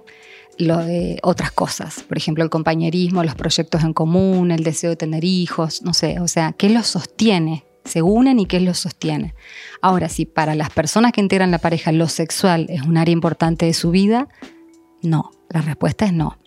lo 0.58 0.78
de 0.78 1.18
otras 1.22 1.50
cosas, 1.50 2.02
por 2.02 2.16
ejemplo, 2.16 2.44
el 2.44 2.50
compañerismo, 2.50 3.24
los 3.24 3.34
proyectos 3.34 3.82
en 3.82 3.92
común, 3.92 4.50
el 4.50 4.62
deseo 4.62 4.90
de 4.90 4.96
tener 4.96 5.24
hijos, 5.24 5.82
no 5.82 5.92
sé, 5.94 6.20
o 6.20 6.28
sea, 6.28 6.52
¿qué 6.52 6.68
los 6.70 6.86
sostiene? 6.86 7.64
Se 7.84 8.02
unen 8.02 8.38
y 8.38 8.46
qué 8.46 8.60
los 8.60 8.78
sostiene. 8.78 9.34
Ahora, 9.82 10.08
si 10.08 10.26
para 10.26 10.54
las 10.54 10.70
personas 10.70 11.12
que 11.12 11.20
integran 11.20 11.50
la 11.50 11.58
pareja 11.58 11.92
lo 11.92 12.08
sexual 12.08 12.66
es 12.68 12.82
un 12.82 12.96
área 12.96 13.12
importante 13.12 13.66
de 13.66 13.74
su 13.74 13.90
vida, 13.90 14.28
no, 15.02 15.30
la 15.50 15.60
respuesta 15.60 16.06
es 16.06 16.12
no. 16.12 16.38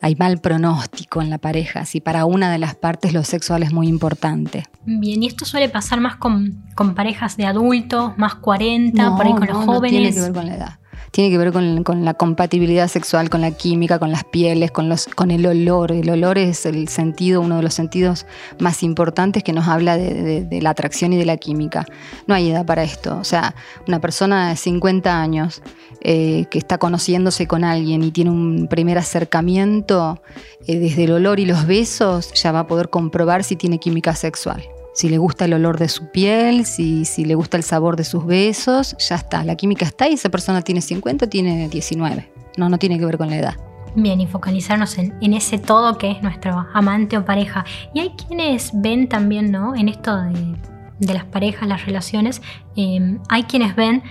Hay 0.00 0.16
mal 0.16 0.40
pronóstico 0.40 1.22
en 1.22 1.30
la 1.30 1.38
pareja, 1.38 1.84
si 1.84 2.00
para 2.00 2.24
una 2.24 2.50
de 2.50 2.58
las 2.58 2.74
partes 2.74 3.12
lo 3.12 3.22
sexual 3.22 3.62
es 3.62 3.72
muy 3.72 3.86
importante. 3.86 4.64
Bien, 4.84 5.22
y 5.22 5.28
esto 5.28 5.44
suele 5.44 5.68
pasar 5.68 6.00
más 6.00 6.16
con, 6.16 6.64
parejas 6.96 7.36
de 7.36 7.46
adultos, 7.46 8.18
más 8.18 8.34
40, 8.34 9.16
por 9.16 9.26
ahí 9.26 9.32
con 9.32 9.46
los 9.46 9.64
jóvenes. 9.64 9.82
No 9.82 9.88
tiene 9.88 10.12
que 10.12 10.20
ver 10.20 10.32
con 10.32 10.46
la 10.46 10.54
edad 10.56 10.81
tiene 11.12 11.30
que 11.30 11.36
ver 11.36 11.52
con, 11.52 12.04
la 12.04 12.14
compatibilidad 12.14 12.88
sexual, 12.88 13.28
con 13.28 13.42
la 13.42 13.50
química, 13.50 13.98
con 13.98 14.10
las 14.10 14.24
pieles, 14.24 14.70
con, 14.72 14.88
los, 14.88 15.06
con 15.06 15.30
el 15.30 15.44
olor. 15.44 15.92
El 15.92 16.08
olor 16.08 16.38
es 16.38 16.64
el 16.64 16.88
sentido, 16.88 17.42
uno 17.42 17.56
de 17.56 17.62
los 17.62 17.74
sentidos 17.74 18.26
más 18.58 18.82
importantes 18.82 19.44
que 19.44 19.52
nos 19.52 19.68
habla 19.68 19.98
de, 19.98 20.58
la 20.62 20.70
atracción 20.70 21.12
y 21.12 21.18
de 21.18 21.26
la 21.26 21.36
química. 21.36 21.84
No 22.26 22.34
hay 22.34 22.50
edad 22.50 22.64
para 22.64 22.82
esto. 22.82 23.18
O 23.18 23.24
sea, 23.24 23.54
una 23.86 24.00
persona 24.00 24.48
de 24.48 24.56
50 24.56 25.20
años 25.20 25.62
eh, 26.00 26.46
que 26.50 26.58
está 26.58 26.78
conociéndose 26.78 27.46
con 27.46 27.62
alguien 27.62 28.02
y 28.02 28.10
tiene 28.10 28.30
un 28.30 28.66
primer 28.68 28.96
acercamiento, 28.96 30.22
eh, 30.66 30.78
desde 30.78 31.04
el 31.04 31.12
olor 31.12 31.40
y 31.40 31.44
los 31.44 31.66
besos 31.66 32.32
ya 32.32 32.52
va 32.52 32.60
a 32.60 32.66
poder 32.66 32.88
comprobar 32.88 33.44
si 33.44 33.54
tiene 33.54 33.78
química 33.78 34.14
sexual 34.14 34.64
si 34.94 35.08
le 35.08 35.18
gusta 35.18 35.46
el 35.46 35.54
olor 35.54 35.78
de 35.78 35.88
su 35.88 36.10
piel, 36.10 36.66
si, 36.66 37.04
si, 37.04 37.24
le 37.24 37.34
gusta 37.34 37.56
el 37.56 37.62
sabor 37.62 37.96
de 37.96 38.04
sus 38.04 38.26
besos, 38.26 38.96
ya 38.98 39.16
está, 39.16 39.44
la 39.44 39.56
química 39.56 39.84
está 39.84 40.08
y 40.08 40.14
esa 40.14 40.28
persona 40.28 40.62
tiene 40.62 40.80
50 40.80 41.24
o 41.24 41.28
tiene 41.28 41.68
19. 41.68 42.30
No, 42.56 42.68
no 42.68 42.78
tiene 42.78 42.98
que 42.98 43.06
ver 43.06 43.18
con 43.18 43.30
la 43.30 43.36
edad. 43.36 43.56
Bien, 43.94 44.20
y 44.20 44.26
focalizarnos 44.26 44.96
en, 44.98 45.34
ese 45.34 45.58
todo 45.58 45.98
que 45.98 46.10
es 46.10 46.22
nuestro 46.22 46.66
amante 46.72 47.18
o 47.18 47.24
pareja. 47.24 47.64
Y 47.92 48.00
hay 48.00 48.10
quienes 48.10 48.70
ven 48.74 49.08
también, 49.08 49.50
¿no? 49.50 49.74
En 49.74 49.88
esto 49.88 50.16
de, 50.16 51.12
las 51.12 51.24
parejas, 51.24 51.68
las 51.68 51.84
relaciones, 51.84 52.40
eh, 52.76 53.18
hay 53.28 53.42
quienes 53.44 53.76
ven 53.76 54.02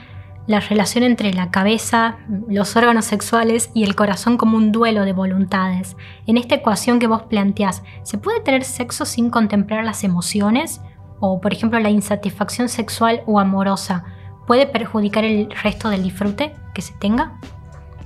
la 0.48 0.60
relación 0.60 1.04
entre 1.04 1.34
la 1.34 1.52
cabeza, 1.52 2.18
los 2.48 2.76
órganos 2.76 3.06
sexuales 3.06 3.70
y 3.74 3.84
el 3.84 3.96
corazón 3.96 4.38
como 4.38 4.58
un 4.58 4.72
duelo 4.72 5.06
de 5.06 5.14
voluntades. 5.14 5.96
En 6.26 6.38
esta 6.38 6.56
ecuación 6.56 7.00
que 7.00 7.08
vos 7.08 7.24
planteás, 7.24 7.84
¿se 8.04 8.18
puede 8.18 8.42
tener 8.42 8.64
sexo 8.64 9.06
sin 9.06 9.30
contemplar 9.30 9.86
las 9.86 10.04
emociones? 10.04 10.82
O, 11.20 11.40
por 11.40 11.54
ejemplo, 11.54 11.80
la 11.80 11.90
insatisfacción 11.90 12.70
sexual 12.70 13.22
o 13.28 13.40
amorosa, 13.40 14.04
¿puede 14.48 14.66
perjudicar 14.66 15.24
el 15.24 15.50
resto 15.64 15.90
del 15.90 16.04
disfrute 16.04 16.54
que 16.74 16.82
se 16.82 16.94
tenga? 16.94 17.40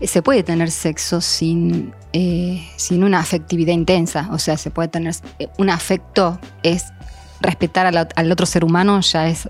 Se 0.02 0.22
puede 0.22 0.44
tener 0.44 0.72
sexo 0.72 1.22
sin, 1.22 1.94
eh, 2.12 2.68
sin 2.76 3.04
una 3.06 3.20
afectividad 3.20 3.74
intensa, 3.74 4.28
o 4.32 4.40
sea, 4.40 4.58
se 4.58 4.70
puede 4.70 4.90
tener 4.90 5.16
un 5.58 5.70
afecto, 5.70 6.38
es 6.64 6.92
respetar 7.40 7.86
al, 7.88 8.32
otro 8.32 8.46
ser 8.46 8.66
humano, 8.66 9.00
ya 9.02 9.28
es 9.28 9.50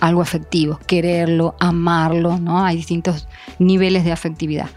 algo 0.00 0.22
afectivo, 0.22 0.78
quererlo, 0.86 1.54
amarlo, 1.60 2.38
¿no? 2.38 2.64
Hay 2.64 2.76
distintos 2.76 3.28
niveles 3.58 4.04
de 4.04 4.12
afectividad. 4.12 4.68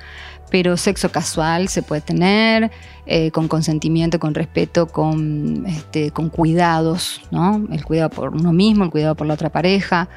Pero 0.49 0.77
sexo 0.77 1.11
casual 1.11 1.67
se 1.67 1.81
puede 1.81 2.01
tener 2.01 2.71
eh, 3.05 3.31
con 3.31 3.49
consentimiento, 3.49 4.17
con 4.17 4.33
respeto, 4.33 4.87
con, 4.87 5.65
este, 5.65 6.11
con 6.11 6.29
cuidados, 6.29 7.21
¿no? 7.31 7.65
El 7.69 7.83
cuidado 7.83 8.09
por 8.09 8.33
uno 8.33 8.53
mismo, 8.53 8.85
el 8.85 8.89
cuidado 8.89 9.15
por 9.15 9.27
la 9.27 9.33
otra 9.33 9.49
pareja. 9.49 10.07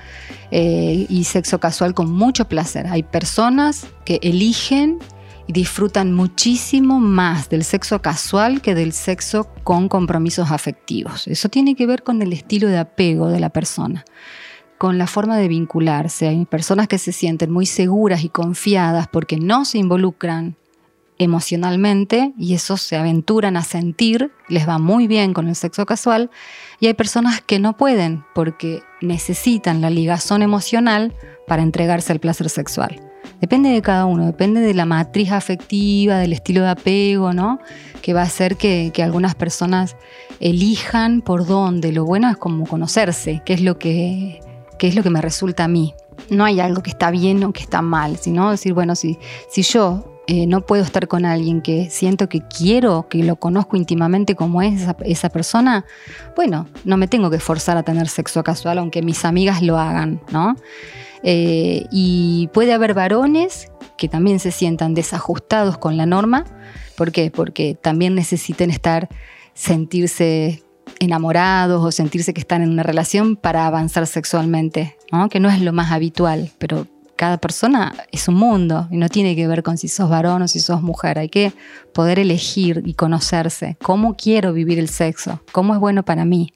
Eh, 0.53 1.07
y 1.09 1.25
sexo 1.25 1.59
casual 1.59 1.95
con 1.95 2.13
mucho 2.13 2.47
placer. 2.47 2.87
Hay 2.87 3.03
personas 3.03 3.89
que 4.05 4.21
eligen 4.23 4.99
y 5.49 5.53
disfrutan 5.53 6.13
muchísimo 6.13 7.01
más 7.01 7.49
del 7.49 7.65
sexo 7.65 8.01
casual 8.01 8.61
que 8.61 8.77
del 8.77 8.93
sexo 8.93 9.49
con 9.65 9.89
compromisos 9.89 10.53
afectivos. 10.53 11.27
Eso 11.27 11.49
tiene 11.49 11.75
que 11.75 11.87
ver 11.87 12.05
con 12.05 12.23
el 12.23 12.33
estilo 12.33 12.69
de 12.69 12.79
apego 12.79 13.29
de 13.29 13.41
la 13.41 13.51
persona 13.51 14.05
con 14.81 14.97
la 14.97 15.07
forma 15.07 15.37
de 15.37 15.47
vincularse. 15.47 16.27
Hay 16.27 16.47
personas 16.47 16.89
que 16.89 16.97
se 16.97 17.13
sienten 17.13 17.51
muy 17.51 17.67
seguras 17.67 18.25
y 18.25 18.31
confiadas 18.31 19.09
porque 19.09 19.37
no 19.37 19.67
se 19.67 19.77
involucran 19.77 20.57
emocionalmente 21.19 22.33
y 22.39 22.55
eso 22.55 22.79
se 22.79 22.97
aventuran 22.97 23.59
a 23.59 23.63
sentir, 23.63 24.33
les 24.49 24.67
va 24.67 24.79
muy 24.79 25.07
bien 25.07 25.35
con 25.35 25.49
el 25.49 25.55
sexo 25.55 25.85
casual, 25.85 26.31
y 26.81 26.87
hay 26.87 26.95
personas 26.95 27.43
que 27.43 27.59
no 27.59 27.77
pueden 27.77 28.25
porque 28.35 28.83
necesitan 29.03 29.83
la 29.83 29.91
ligazón 29.91 30.41
emocional 30.41 31.15
para 31.47 31.63
entregarse 31.63 32.15
al 32.15 32.21
placer 32.21 32.49
sexual. 32.49 33.03
Depende 33.39 33.69
de 33.69 33.83
cada 33.83 34.07
uno, 34.07 34.25
depende 34.25 34.61
de 34.61 34.73
la 34.73 34.87
matriz 34.87 35.31
afectiva, 35.31 36.17
del 36.17 36.33
estilo 36.33 36.63
de 36.63 36.71
apego, 36.71 37.35
¿no? 37.35 37.59
Que 38.01 38.15
va 38.15 38.23
a 38.23 38.25
hacer 38.25 38.57
que, 38.57 38.93
que 38.95 39.03
algunas 39.03 39.35
personas 39.35 39.95
elijan 40.41 41.21
por 41.21 41.47
dónde. 41.47 41.93
Lo 41.93 42.07
bueno 42.07 42.31
es 42.31 42.39
como 42.39 42.67
conocerse, 42.67 43.43
qué 43.45 43.53
es 43.53 43.61
lo 43.61 43.79
que 43.79 44.41
qué 44.81 44.89
es 44.89 44.95
lo 44.95 45.03
que 45.03 45.11
me 45.11 45.21
resulta 45.21 45.65
a 45.65 45.69
mí. 45.69 45.95
No 46.31 46.43
hay 46.43 46.59
algo 46.59 46.83
que 46.83 46.89
está 46.89 47.11
bien 47.11 47.45
o 47.45 47.53
que 47.53 47.61
está 47.61 47.83
mal, 47.83 48.17
sino 48.17 48.51
decir, 48.51 48.73
bueno, 48.73 48.97
si, 48.97 49.19
si 49.51 49.63
yo 49.63 50.23
eh, 50.27 50.47
no 50.47 50.65
puedo 50.65 50.83
estar 50.83 51.07
con 51.07 51.27
alguien 51.27 51.61
que 51.61 51.91
siento 51.91 52.31
que 52.31 52.41
quiero, 52.41 53.07
que 53.11 53.23
lo 53.23 53.37
conozco 53.37 53.77
íntimamente 53.77 54.35
como 54.35 54.63
es 54.63 54.87
esa, 55.05 55.29
persona, 55.29 55.85
bueno, 56.35 56.67
no 56.85 56.97
me 56.97 57.09
tengo 57.09 57.29
que 57.31 57.41
forzar 57.41 57.77
a 57.77 57.83
tener 57.83 58.09
sexo 58.09 58.43
casual, 58.43 58.79
aunque 58.79 59.03
mis 59.03 59.27
amigas 59.27 59.61
lo 59.61 59.79
hagan, 59.79 60.23
¿no? 60.33 60.57
Eh, 61.23 61.85
y 61.91 62.49
puede 62.55 62.73
haber 62.73 62.95
varones 62.95 63.71
que 63.99 64.09
también 64.09 64.39
se 64.39 64.51
sientan 64.51 64.95
desajustados 64.95 65.77
con 65.77 65.99
la 65.99 66.07
norma. 66.07 66.47
¿Por 66.97 67.13
qué? 67.13 67.31
Porque 67.31 67.75
también 67.75 68.15
necesiten 68.15 68.71
estar, 68.71 69.11
sentirse 69.53 70.63
enamorados 71.01 71.85
o 71.85 71.91
sentirse 71.91 72.33
que 72.33 72.41
están 72.41 72.63
en 72.63 72.71
una 72.71 72.85
relación 72.85 73.35
para 73.35 73.67
avanzar 73.67 74.07
sexualmente, 74.07 74.97
que 75.31 75.41
no 75.41 75.49
es 75.49 75.61
lo 75.61 75.73
más 75.73 75.91
habitual, 75.91 76.53
pero 76.59 76.87
cada 77.17 77.39
persona 77.39 77.95
es 78.13 78.29
un 78.29 78.37
mundo 78.37 78.87
y 78.91 78.97
no 78.97 79.09
tiene 79.09 79.35
que 79.35 79.47
ver 79.49 79.63
con 79.63 79.77
si 79.77 79.89
sos 79.89 80.09
varón 80.09 80.43
o 80.43 80.49
si 80.49 80.61
sos 80.61 80.81
mujer. 80.81 81.19
Hay 81.19 81.29
que 81.29 81.53
poder 81.93 82.19
elegir 82.19 82.83
y 82.87 82.95
conocerse 82.95 83.77
cómo 83.83 84.15
quiero 84.17 84.53
vivir 84.53 84.79
el 84.79 84.89
sexo, 84.89 85.43
cómo 85.53 85.75
es 85.75 85.81
bueno 85.81 86.03
para 86.03 86.25
mí. 86.25 86.53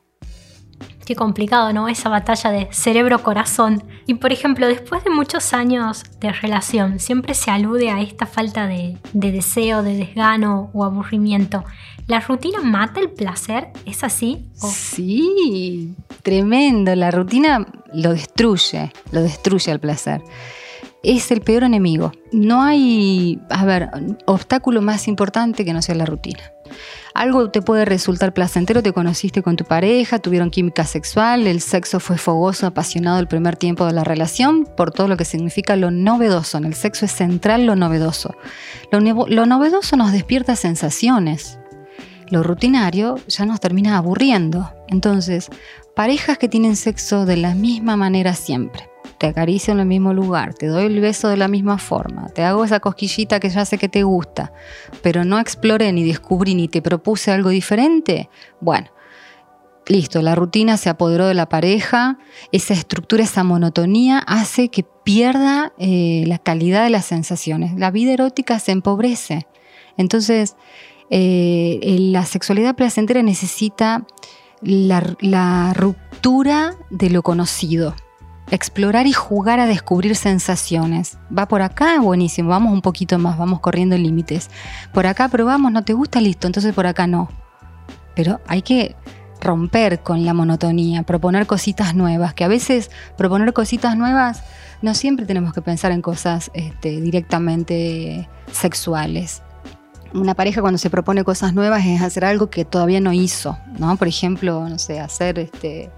Qué 1.05 1.15
complicado, 1.15 1.73
¿no? 1.73 1.89
Esa 1.89 2.09
batalla 2.09 2.51
de 2.51 2.69
cerebro-corazón. 2.71 3.85
Y 4.07 4.15
por 4.15 4.33
ejemplo, 4.33 4.67
después 4.67 5.05
de 5.05 5.11
muchos 5.11 5.53
años 5.53 6.03
de 6.21 6.33
relación, 6.33 6.99
siempre 6.99 7.35
se 7.35 7.51
alude 7.51 7.91
a 7.91 8.01
esta 8.01 8.27
falta 8.27 8.67
de, 8.67 8.97
deseo, 9.13 9.83
de 9.83 9.97
desgano 9.97 10.71
o 10.73 10.85
aburrimiento. 10.85 11.65
¿La 12.07 12.21
rutina 12.21 12.61
mata 12.61 13.01
el 13.01 13.11
placer? 13.11 13.69
¿Es 13.85 14.03
así? 14.03 14.47
Sí, 14.55 15.95
tremendo. 16.23 16.95
La 16.95 17.11
rutina 17.11 17.67
lo 17.93 18.13
destruye, 18.13 18.93
lo 19.11 19.23
destruye 19.23 19.73
el 19.73 19.81
placer. 19.81 20.23
Es 21.03 21.31
el 21.31 21.43
peor 21.43 21.65
enemigo. 21.65 22.13
No 22.33 22.63
hay, 22.63 23.41
a 23.51 23.65
ver, 23.67 23.91
obstáculo 24.25 24.81
más 24.81 25.07
importante 25.07 25.67
que 25.67 25.75
no 25.75 25.83
sea 25.83 25.95
la 25.95 26.07
rutina. 26.07 26.41
Algo 27.15 27.49
te 27.49 27.63
puede 27.63 27.85
resultar 27.85 28.35
placentero, 28.35 28.83
te 28.83 28.93
conociste 28.93 29.41
con 29.41 29.55
tu 29.55 29.65
pareja, 29.65 30.19
tuvieron 30.19 30.51
química 30.51 30.85
sexual, 30.85 31.47
el 31.47 31.61
sexo 31.61 32.01
fue 32.01 32.19
fogoso, 32.19 32.67
apasionado 32.67 33.21
el 33.21 33.29
primer 33.29 33.55
tiempo 33.55 33.87
de 33.87 33.93
la 33.93 34.03
relación, 34.03 34.67
por 34.77 34.91
todo 34.91 35.07
lo 35.07 35.17
que 35.17 35.25
significa 35.25 35.77
lo 35.77 35.93
novedoso. 35.93 36.59
En 36.59 36.65
el 36.65 36.75
sexo 36.75 37.05
es 37.05 37.13
central 37.13 37.67
lo 37.67 37.77
novedoso. 37.77 38.35
Lo, 38.91 39.47
novedoso 39.47 39.97
nos 39.97 40.11
despierta 40.11 40.57
sensaciones. 40.57 41.61
Lo 42.31 42.43
rutinario 42.43 43.15
ya 43.29 43.47
nos 43.47 43.61
termina 43.61 43.97
aburriendo. 43.97 44.73
Entonces, 44.89 45.51
parejas 45.95 46.37
que 46.37 46.49
tienen 46.49 46.75
sexo 46.75 47.27
de 47.27 47.37
la 47.37 47.55
misma 47.55 47.97
manera 47.97 48.35
siempre 48.35 48.89
te 49.25 49.31
acaricio 49.31 49.73
en 49.73 49.81
el 49.81 49.87
mismo 49.87 50.13
lugar, 50.13 50.53
te 50.53 50.67
doy 50.67 50.85
el 50.85 51.01
beso 51.01 51.31
de 51.31 51.39
la 51.39 51.49
misma 51.49 51.79
forma, 51.79 52.29
te 52.29 52.43
hago 52.43 52.63
esa 52.63 52.81
cosquillita 52.81 53.41
que 53.41 53.49
ya 53.49 53.65
sé 53.65 53.79
que 53.79 53.89
te 53.89 54.03
gusta, 54.03 54.53
pero 55.03 55.25
no 55.25 55.39
exploré 55.39 55.91
ni 55.95 56.05
descubrí 56.05 56.55
ni 56.55 56.69
te 56.69 56.83
propuse 56.83 57.31
algo 57.31 57.49
diferente, 57.49 58.29
bueno, 58.61 58.91
listo, 59.87 60.21
la 60.21 60.35
rutina 60.35 60.77
se 60.77 60.91
apoderó 60.91 61.27
de 61.27 61.33
la 61.33 61.49
pareja, 61.49 62.19
esa 62.53 62.75
estructura, 62.75 63.25
esa 63.25 63.45
monotonía 63.45 64.19
hace 64.19 64.69
que 64.69 64.85
pierda 65.05 65.73
eh, 65.79 66.25
la 66.27 66.37
calidad 66.37 66.85
de 66.85 66.91
las 66.91 67.07
sensaciones. 67.07 67.75
La 67.79 67.91
vida 67.91 68.13
erótica 68.13 68.59
se 68.59 68.73
empobrece. 68.73 69.47
Entonces, 69.97 70.55
eh, 71.09 71.97
la 71.99 72.27
sexualidad 72.27 72.77
placentera 72.77 73.23
necesita 73.23 74.07
la 74.61 75.73
ruptura 75.75 76.77
de 76.91 77.09
lo 77.09 77.23
conocido 77.23 77.95
explorar 78.51 79.07
y 79.07 79.13
jugar 79.13 79.61
a 79.61 79.67
descubrir 79.67 80.17
sensaciones. 80.17 81.19
Va 81.37 81.47
por 81.47 81.63
acá, 81.63 82.01
buenísimo, 82.01 82.51
vamos 82.51 82.73
un 82.73 82.83
poquito 82.83 83.19
más, 83.19 83.39
vamos 83.39 83.61
corriendo 83.61 83.97
límites. 83.97 84.51
Por 84.93 85.07
acá 85.07 85.29
probamos, 85.29 85.73
no 85.73 85.85
te 85.85 85.93
gusta, 85.93 86.21
listo, 86.21 86.47
entonces 86.47 86.75
por 86.75 86.87
acá 86.87 87.07
no. 87.07 87.29
Pero 88.15 88.41
hay 88.47 88.63
que 88.63 88.97
romper 89.41 90.01
con 90.01 90.25
la 90.25 90.35
monotonía, 90.35 91.03
proponer 91.03 91.47
cositas 91.47 91.95
nuevas, 91.95 92.35
que 92.35 92.45
a 92.45 92.49
veces 92.49 92.91
proponer 93.17 93.53
cositas 93.53 93.97
nuevas 93.97 94.43
no 94.83 94.95
siempre 94.95 95.27
tenemos 95.27 95.53
que 95.53 95.63
pensar 95.63 95.93
en 95.93 96.03
cosas 96.03 96.51
este, 96.55 97.01
directamente 97.01 98.29
sexuales. 98.53 99.43
Una 100.13 100.35
pareja 100.35 100.61
cuando 100.61 100.79
se 100.79 100.91
propone 100.91 101.25
cosas 101.25 101.55
nuevas 101.55 101.85
es 101.87 102.01
hacer 102.01 102.25
algo 102.25 102.49
que 102.49 102.65
todavía 102.65 103.01
no 103.01 103.13
hizo, 103.13 103.59
¿no? 103.79 103.97
Por 103.97 104.09
ejemplo, 104.09 104.69
no 104.69 104.79
sé, 104.79 105.01
hacer 105.01 105.39
este, 105.39 105.91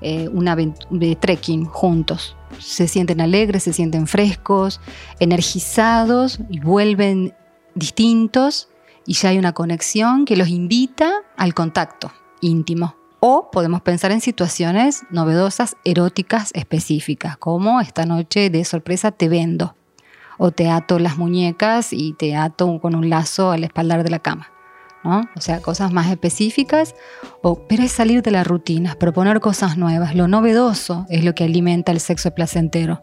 eh, 0.00 0.28
una 0.28 0.56
de 0.56 1.16
trekking 1.16 1.66
juntos. 1.66 2.36
Se 2.58 2.88
sienten 2.88 3.20
alegres, 3.20 3.64
se 3.64 3.72
sienten 3.72 4.06
frescos, 4.06 4.80
energizados 5.18 6.40
y 6.50 6.60
vuelven 6.60 7.34
distintos 7.74 8.68
y 9.06 9.14
ya 9.14 9.30
hay 9.30 9.38
una 9.38 9.52
conexión 9.52 10.24
que 10.24 10.36
los 10.36 10.48
invita 10.48 11.12
al 11.36 11.54
contacto 11.54 12.12
íntimo. 12.40 12.96
O 13.20 13.50
podemos 13.50 13.82
pensar 13.82 14.12
en 14.12 14.22
situaciones 14.22 15.02
novedosas, 15.10 15.76
eróticas, 15.84 16.50
específicas, 16.54 17.36
como 17.36 17.80
esta 17.80 18.06
noche 18.06 18.48
de 18.48 18.64
sorpresa 18.64 19.12
te 19.12 19.28
vendo, 19.28 19.74
o 20.38 20.52
te 20.52 20.70
ato 20.70 20.98
las 20.98 21.18
muñecas 21.18 21.92
y 21.92 22.14
te 22.14 22.34
ato 22.34 22.80
con 22.80 22.94
un 22.94 23.10
lazo 23.10 23.50
al 23.50 23.64
espaldar 23.64 24.04
de 24.04 24.10
la 24.10 24.20
cama. 24.20 24.50
O 25.02 25.40
sea, 25.40 25.60
cosas 25.60 25.92
más 25.92 26.10
específicas, 26.10 26.94
o, 27.42 27.66
pero 27.66 27.82
es 27.82 27.92
salir 27.92 28.22
de 28.22 28.30
la 28.30 28.44
rutina, 28.44 28.96
proponer 28.96 29.40
cosas 29.40 29.76
nuevas. 29.76 30.14
Lo 30.14 30.28
novedoso 30.28 31.06
es 31.08 31.24
lo 31.24 31.34
que 31.34 31.44
alimenta 31.44 31.92
el 31.92 32.00
sexo 32.00 32.34
placentero. 32.34 33.02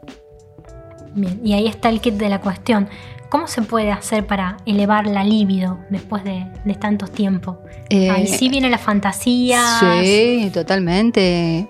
Bien, 1.15 1.41
y 1.43 1.53
ahí 1.53 1.67
está 1.67 1.89
el 1.89 1.99
kit 1.99 2.13
de 2.15 2.29
la 2.29 2.39
cuestión. 2.41 2.87
¿Cómo 3.29 3.47
se 3.47 3.61
puede 3.61 3.91
hacer 3.91 4.25
para 4.25 4.57
elevar 4.65 5.05
la 5.07 5.23
libido 5.23 5.79
después 5.89 6.23
de, 6.23 6.47
tanto 6.79 7.07
tiempo? 7.07 7.59
Eh, 7.89 8.09
Ahí 8.09 8.27
sí 8.27 8.47
viene 8.47 8.69
la 8.69 8.77
fantasía. 8.77 9.61
Sí, 9.79 10.49
totalmente. 10.53 11.67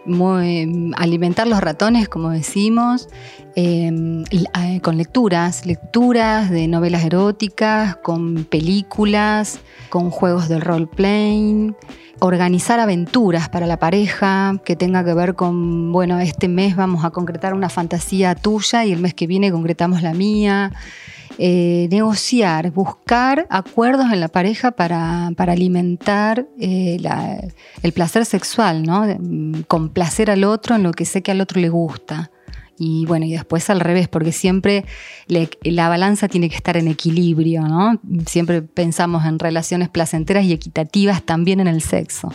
alimentar 0.97 1.47
los 1.47 1.59
ratones, 1.59 2.09
como 2.09 2.29
decimos, 2.29 3.09
em, 3.55 4.23
eh, 4.29 4.81
con 4.81 4.97
lecturas, 4.97 5.65
lecturas 5.65 6.51
de 6.51 6.67
novelas 6.67 7.03
eróticas, 7.03 7.95
con 7.97 8.43
películas, 8.43 9.59
con 9.89 10.11
juegos 10.11 10.49
de 10.49 10.59
role-playing 10.59 11.75
organizar 12.19 12.79
aventuras 12.79 13.49
para 13.49 13.67
la 13.67 13.77
pareja 13.77 14.59
que 14.65 14.75
tenga 14.75 15.03
que 15.03 15.13
ver 15.13 15.35
con, 15.35 15.91
bueno, 15.91 16.19
este 16.19 16.47
mes 16.47 16.75
vamos 16.75 17.05
a 17.05 17.11
concretar 17.11 17.53
una 17.53 17.69
fantasía 17.69 18.33
tuya 18.33 18.85
y 18.85 18.91
el 18.91 18.99
mes 18.99 19.13
que 19.13 19.27
viene 19.27 19.51
concretamos 19.51 20.01
la 20.01 20.13
mía. 20.13 20.71
Eh, 21.39 21.87
negociar, 21.91 22.71
buscar 22.71 23.45
acuerdos 23.51 24.11
en 24.11 24.19
la 24.19 24.27
pareja 24.27 24.71
para, 24.71 25.27
alimentar 25.37 26.47
eh, 26.59 26.97
el 27.83 27.91
placer 27.91 28.25
sexual, 28.25 28.81
¿no? 28.81 29.05
Mm, 29.05 29.61
complacer 29.67 30.31
al 30.31 30.43
otro 30.43 30.75
en 30.75 30.83
lo 30.83 30.91
que 30.91 31.05
sé 31.05 31.21
que 31.21 31.31
al 31.31 31.41
otro 31.41 31.61
le 31.61 31.69
gusta. 31.69 32.31
Y 32.79 33.05
bueno, 33.05 33.25
y 33.25 33.31
después 33.31 33.69
al 33.69 33.79
revés, 33.79 34.07
porque 34.07 34.31
siempre 34.31 34.85
la 35.27 35.89
balanza 35.89 36.27
tiene 36.27 36.49
que 36.49 36.55
estar 36.55 36.77
en 36.77 36.87
equilibrio, 36.87 37.61
¿no? 37.63 37.99
Siempre 38.27 38.61
pensamos 38.61 39.25
en 39.25 39.39
relaciones 39.39 39.89
placenteras 39.89 40.45
y 40.45 40.53
equitativas 40.53 41.23
también 41.23 41.59
en 41.59 41.67
el 41.67 41.81
sexo. 41.81 42.31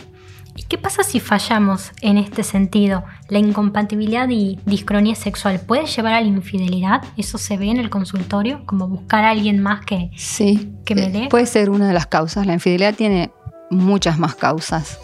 ¿Y 0.55 0.63
qué 0.63 0.77
pasa 0.77 1.03
si 1.03 1.19
fallamos 1.19 1.91
en 2.01 2.17
este 2.17 2.43
sentido? 2.43 3.03
¿La 3.29 3.39
incompatibilidad 3.39 4.29
y 4.29 4.59
discronía 4.65 5.15
sexual 5.15 5.59
puede 5.59 5.85
llevar 5.85 6.13
a 6.13 6.21
la 6.21 6.27
infidelidad? 6.27 7.03
¿Eso 7.17 7.37
se 7.37 7.57
ve 7.57 7.69
en 7.71 7.77
el 7.77 7.89
consultorio? 7.89 8.63
¿Como 8.65 8.87
buscar 8.87 9.23
a 9.23 9.31
alguien 9.31 9.59
más 9.59 9.83
que, 9.85 10.11
sí, 10.15 10.71
que 10.85 10.95
me 10.95 11.05
eh, 11.05 11.11
dé? 11.11 11.27
puede 11.29 11.47
ser 11.47 11.69
una 11.69 11.87
de 11.87 11.93
las 11.93 12.05
causas. 12.05 12.45
La 12.45 12.53
infidelidad 12.53 12.93
tiene 12.93 13.31
muchas 13.71 14.19
más 14.19 14.35
causas. 14.35 14.99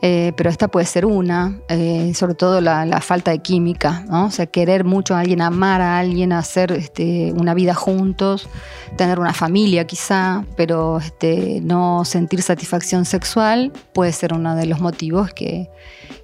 Eh, 0.00 0.32
pero 0.36 0.48
esta 0.48 0.68
puede 0.68 0.86
ser 0.86 1.06
una, 1.06 1.58
eh, 1.68 2.12
sobre 2.14 2.34
todo 2.34 2.60
la, 2.60 3.00
falta 3.00 3.32
de 3.32 3.40
química, 3.40 4.04
¿no? 4.08 4.26
O 4.26 4.30
sea, 4.30 4.46
querer 4.46 4.84
mucho 4.84 5.16
a 5.16 5.20
alguien, 5.20 5.40
amar 5.40 5.80
a 5.80 5.98
alguien, 5.98 6.32
hacer 6.32 6.72
este, 6.72 7.32
una 7.32 7.54
vida 7.54 7.74
juntos, 7.74 8.48
tener 8.96 9.18
una 9.18 9.32
familia 9.32 9.86
quizá, 9.86 10.44
pero 10.56 10.98
este, 10.98 11.60
no 11.62 12.04
sentir 12.04 12.42
satisfacción 12.42 13.04
sexual 13.04 13.72
puede 13.92 14.12
ser 14.12 14.34
uno 14.34 14.54
de 14.54 14.66
los 14.66 14.80
motivos 14.80 15.32
que, 15.32 15.68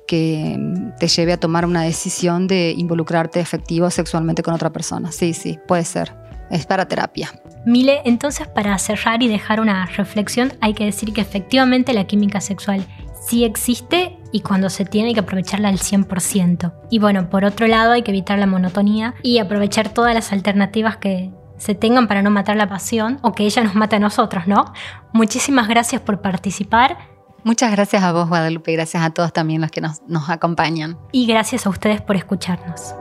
que 0.06 0.58
te 1.00 1.08
lleve 1.08 1.32
a 1.32 1.40
tomar 1.40 1.66
una 1.66 1.82
decisión 1.82 2.46
de 2.46 2.74
involucrarte 2.76 3.40
efectivo 3.40 3.90
sexualmente 3.90 4.42
con 4.42 4.54
otra 4.54 4.70
persona. 4.70 5.10
Sí, 5.10 5.32
sí, 5.32 5.58
puede 5.66 5.84
ser. 5.84 6.14
Es 6.50 6.66
para 6.66 6.86
terapia. 6.86 7.32
Mile, 7.66 8.02
entonces 8.04 8.46
para 8.46 8.76
cerrar 8.78 9.22
y 9.22 9.28
dejar 9.28 9.60
una 9.60 9.86
reflexión, 9.86 10.52
hay 10.60 10.74
que 10.74 10.84
decir 10.84 11.12
que 11.12 11.22
efectivamente 11.22 11.94
la 11.94 12.06
química 12.06 12.40
sexual 12.40 12.84
sí 13.26 13.44
existe 13.44 14.18
y 14.32 14.40
cuando 14.40 14.70
se 14.70 14.84
tiene 14.84 15.08
hay 15.08 15.14
que 15.14 15.20
aprovecharla 15.20 15.68
al 15.68 15.78
100%. 15.78 16.72
Y 16.90 16.98
bueno, 16.98 17.30
por 17.30 17.44
otro 17.44 17.66
lado 17.66 17.92
hay 17.92 18.02
que 18.02 18.10
evitar 18.10 18.38
la 18.38 18.46
monotonía 18.46 19.14
y 19.22 19.38
aprovechar 19.38 19.88
todas 19.88 20.14
las 20.14 20.32
alternativas 20.32 20.96
que 20.96 21.32
se 21.56 21.74
tengan 21.74 22.08
para 22.08 22.22
no 22.22 22.30
matar 22.30 22.56
la 22.56 22.68
pasión 22.68 23.18
o 23.22 23.32
que 23.32 23.44
ella 23.44 23.62
nos 23.62 23.74
mate 23.74 23.96
a 23.96 24.00
nosotros, 24.00 24.46
¿no? 24.46 24.72
Muchísimas 25.12 25.68
gracias 25.68 26.02
por 26.02 26.20
participar. 26.20 26.98
Muchas 27.44 27.70
gracias 27.70 28.02
a 28.02 28.12
vos, 28.12 28.28
Guadalupe, 28.28 28.72
y 28.72 28.74
gracias 28.74 29.02
a 29.02 29.10
todos 29.10 29.32
también 29.32 29.60
los 29.60 29.70
que 29.70 29.80
nos, 29.80 30.02
nos 30.08 30.30
acompañan. 30.30 30.98
Y 31.12 31.26
gracias 31.26 31.66
a 31.66 31.70
ustedes 31.70 32.00
por 32.00 32.16
escucharnos. 32.16 32.94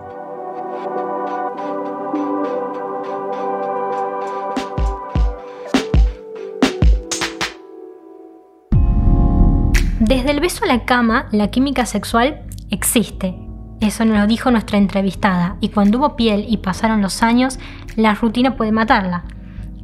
Desde 10.06 10.32
el 10.32 10.42
beso 10.42 10.66
a 10.66 10.68
la 10.68 10.84
cama, 10.84 11.28
la 11.32 11.48
química 11.48 11.86
sexual 11.86 12.42
existe. 12.70 13.36
Eso 13.80 14.04
nos 14.04 14.18
lo 14.18 14.28
dijo 14.28 14.52
nuestra 14.52 14.78
entrevistada. 14.78 15.56
Y 15.62 15.70
cuando 15.70 15.98
hubo 15.98 16.18
piel 16.18 16.46
y 16.50 16.58
pasaron 16.58 17.02
los 17.02 17.24
años, 17.24 17.58
la 17.96 18.14
rutina 18.14 18.58
puede 18.58 18.74
matarla. 18.74 19.24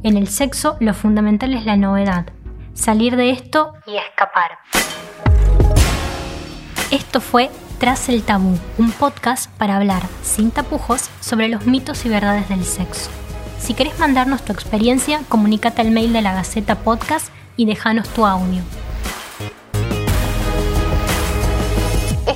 En 0.02 0.18
el 0.18 0.28
sexo, 0.28 0.76
lo 0.78 0.92
fundamental 0.92 1.54
es 1.54 1.64
la 1.64 1.78
novedad. 1.78 2.26
Salir 2.74 3.16
de 3.16 3.30
esto 3.30 3.72
y 3.86 3.96
escapar. 3.96 4.58
Esto 6.90 7.22
fue 7.22 7.48
Tras 7.78 8.10
el 8.10 8.22
Tabú, 8.22 8.58
un 8.76 8.92
podcast 8.92 9.50
para 9.52 9.78
hablar 9.78 10.02
sin 10.20 10.50
tapujos 10.50 11.08
sobre 11.20 11.48
los 11.48 11.64
mitos 11.64 12.04
y 12.04 12.10
verdades 12.10 12.46
del 12.50 12.64
sexo. 12.64 13.08
Si 13.58 13.72
querés 13.72 13.98
mandarnos 13.98 14.42
tu 14.42 14.52
experiencia, 14.52 15.22
comunícate 15.30 15.80
al 15.80 15.92
mail 15.92 16.12
de 16.12 16.20
la 16.20 16.34
Gaceta 16.34 16.74
Podcast 16.74 17.32
y 17.56 17.64
déjanos 17.64 18.06
tu 18.10 18.26
audio. 18.26 18.62